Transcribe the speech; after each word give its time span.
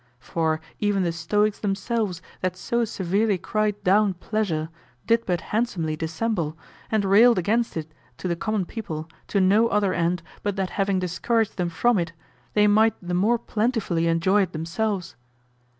For 0.19 0.61
even 0.79 1.03
the 1.03 1.11
Stoics 1.11 1.59
themselves 1.59 2.23
that 2.41 2.57
so 2.57 2.85
severely 2.85 3.37
cried 3.37 3.83
down 3.83 4.15
pleasure 4.15 4.69
did 5.05 5.27
but 5.27 5.41
handsomely 5.53 5.95
dissemble, 5.95 6.57
and 6.91 7.05
railed 7.05 7.37
against 7.37 7.77
it 7.77 7.93
to 8.17 8.27
the 8.27 8.35
common 8.35 8.65
people 8.65 9.07
to 9.27 9.39
no 9.39 9.67
other 9.67 9.93
end 9.93 10.23
but 10.41 10.55
that 10.55 10.71
having 10.71 10.97
discouraged 10.97 11.57
them 11.57 11.69
from 11.69 11.99
it, 11.99 12.13
they 12.55 12.65
might 12.65 12.95
the 12.99 13.13
more 13.13 13.37
plentifully 13.37 14.07
enjoy 14.07 14.41
it 14.41 14.53
themselves. 14.53 15.15